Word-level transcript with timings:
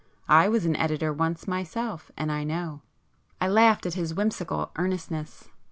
I 0.27 0.47
was 0.49 0.65
an 0.65 0.75
editor 0.77 1.13
once 1.13 1.47
myself, 1.47 2.09
and 2.17 2.31
I 2.31 2.43
know!" 2.43 2.81
I 3.39 3.47
laughed 3.47 3.85
at 3.85 3.93
his 3.93 4.15
whimsical 4.15 4.71
earnestness. 4.75 5.49